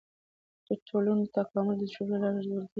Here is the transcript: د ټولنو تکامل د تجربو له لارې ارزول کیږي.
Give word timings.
د 0.67 0.69
ټولنو 0.87 1.23
تکامل 1.35 1.75
د 1.77 1.81
تجربو 1.83 2.09
له 2.11 2.17
لارې 2.21 2.37
ارزول 2.39 2.59
کیږي. 2.63 2.67